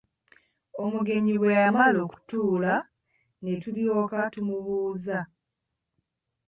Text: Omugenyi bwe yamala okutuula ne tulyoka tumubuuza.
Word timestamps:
Omugenyi 0.83 1.33
bwe 1.41 1.57
yamala 1.59 1.99
okutuula 2.07 2.73
ne 3.43 3.53
tulyoka 3.61 4.19
tumubuuza. 4.33 5.19